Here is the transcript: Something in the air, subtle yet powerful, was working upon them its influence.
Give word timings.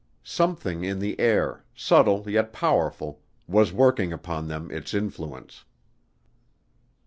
Something 0.23 0.83
in 0.83 0.97
the 0.97 1.19
air, 1.19 1.63
subtle 1.75 2.27
yet 2.27 2.51
powerful, 2.51 3.21
was 3.45 3.71
working 3.71 4.11
upon 4.11 4.47
them 4.47 4.71
its 4.71 4.95
influence. 4.95 5.63